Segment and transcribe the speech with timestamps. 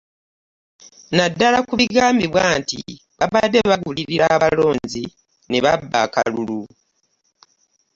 [1.15, 2.77] Naddala ku bigambibwa nti
[3.19, 5.03] baabadde bagulirira abalonzi
[5.49, 6.59] n'ababba akalulu.